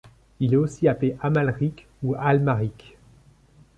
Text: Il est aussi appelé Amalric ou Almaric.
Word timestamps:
Il 0.39 0.55
est 0.55 0.57
aussi 0.57 0.87
appelé 0.87 1.15
Amalric 1.21 1.85
ou 2.01 2.15
Almaric. 2.15 2.97